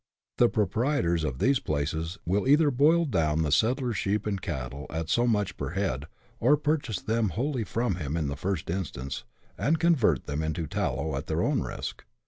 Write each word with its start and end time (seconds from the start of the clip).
The 0.39 0.49
proprietors 0.49 1.23
of 1.23 1.37
these 1.37 1.59
places 1.59 2.17
will 2.25 2.47
either 2.47 2.71
boil 2.71 3.05
down 3.05 3.43
the 3.43 3.51
settler's 3.51 3.97
sheep 3.97 4.25
and 4.25 4.41
cattle 4.41 4.87
at 4.89 5.09
so 5.09 5.27
much 5.27 5.55
per 5.57 5.73
head, 5.73 6.05
or 6.39 6.57
purchase 6.57 6.99
them 6.99 7.29
wholly 7.29 7.63
from 7.63 7.97
him 7.97 8.17
in 8.17 8.25
the 8.27 8.35
first 8.35 8.71
instance, 8.71 9.25
and 9.59 9.79
convert 9.79 10.25
them 10.25 10.41
into 10.41 10.65
tallow 10.65 11.15
at 11.15 11.27
their 11.27 11.43
own 11.43 11.61
risk. 11.61 12.03